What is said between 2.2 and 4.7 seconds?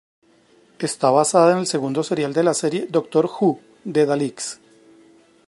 de la serie "Doctor Who", "The Daleks".